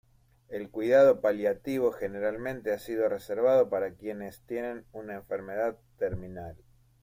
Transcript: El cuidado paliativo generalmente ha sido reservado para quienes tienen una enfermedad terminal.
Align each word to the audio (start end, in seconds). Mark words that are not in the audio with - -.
El 0.49 0.71
cuidado 0.71 1.21
paliativo 1.21 1.91
generalmente 1.91 2.71
ha 2.73 2.79
sido 2.79 3.07
reservado 3.07 3.69
para 3.69 3.93
quienes 3.93 4.41
tienen 4.47 4.83
una 4.93 5.13
enfermedad 5.13 5.77
terminal. 5.99 6.57